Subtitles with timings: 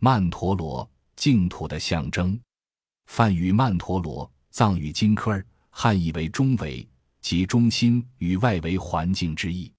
[0.00, 2.38] 曼陀罗，净土的象征。
[3.06, 6.88] 梵语曼陀罗，藏语金科儿，汉译为中维，
[7.20, 9.72] 即中心与外围环境之意。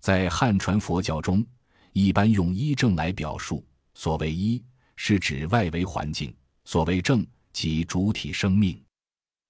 [0.00, 1.44] 在汉传佛教中，
[1.92, 3.62] 一般用一正来表述。
[3.92, 4.64] 所谓一，
[4.96, 6.32] 是指外围环境；
[6.64, 8.82] 所谓正，即主体生命。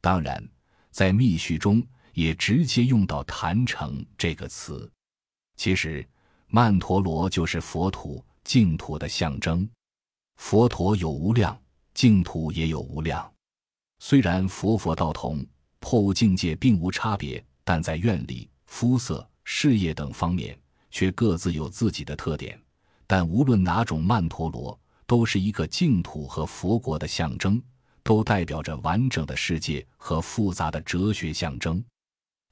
[0.00, 0.44] 当然，
[0.90, 1.80] 在密续中
[2.14, 4.90] 也直接用到坛城这个词。
[5.54, 6.04] 其实，
[6.48, 9.70] 曼陀罗就是佛土、净土的象征。
[10.40, 11.56] 佛陀有无量，
[11.94, 13.30] 净土也有无量。
[14.00, 15.46] 虽然佛佛道同，
[15.78, 20.58] 破悟境界并无差别，但在愿力、肤色、事业等方面，
[20.90, 22.60] 却各自有自己的特点。
[23.06, 27.62] 但无论哪种曼陀罗，都是一个净土和佛国的象征，
[28.02, 31.84] 都代表着完整的世界和复杂的哲学象征。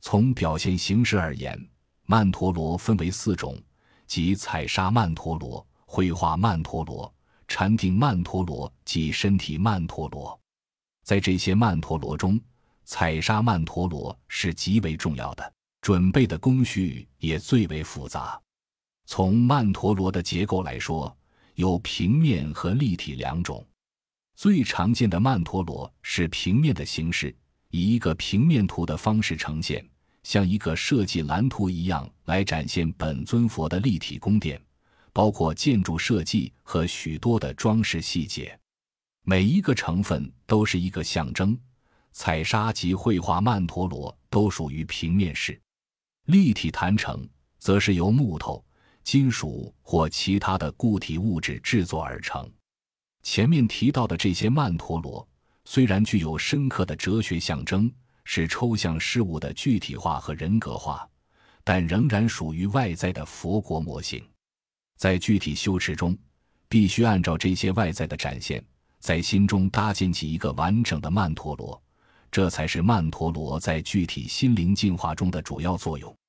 [0.02, 1.58] 从表现形式而言，
[2.04, 3.58] 曼陀罗分为四种，
[4.06, 7.12] 即彩沙曼陀罗、绘画曼陀罗。
[7.48, 10.38] 禅定曼陀罗即身体曼陀罗，
[11.02, 12.38] 在这些曼陀罗中，
[12.84, 18.38] 彩砂曼陀罗是极为重要的，准备的工序也最为复杂。
[19.06, 21.16] 从曼陀罗的结构来说，
[21.54, 23.66] 有平面和立体两种。
[24.36, 27.34] 最常见的曼陀罗是平面的形式，
[27.70, 29.82] 以一个平面图的方式呈现，
[30.22, 34.60] 像一个设计蓝图一样来展现本尊佛的立体宫殿。
[35.18, 38.56] 包括建筑设计和许多的装饰细节，
[39.24, 41.58] 每一个成分都是一个象征。
[42.12, 45.60] 彩砂及绘画曼陀罗都属于平面式，
[46.26, 48.64] 立体坛城则是由木头、
[49.02, 52.48] 金属或其他的固体物质制作而成。
[53.24, 55.28] 前面提到的这些曼陀罗
[55.64, 57.90] 虽然具有深刻的哲学象征，
[58.22, 61.10] 是抽象事物的具体化和人格化，
[61.64, 64.24] 但仍然属于外在的佛国模型。
[64.98, 66.18] 在具体修持中，
[66.68, 68.62] 必须按照这些外在的展现，
[68.98, 71.80] 在心中搭建起一个完整的曼陀罗，
[72.32, 76.18] 这才是曼陀罗在具体心灵进化中的主要作用。